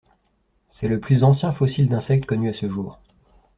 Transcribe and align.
C'est 0.67 0.87
le 0.87 0.99
plus 0.99 1.23
ancien 1.23 1.51
fossile 1.51 1.87
d'insecte 1.87 2.25
connu 2.25 2.49
à 2.49 2.53
ce 2.53 2.67
jour. 2.67 2.99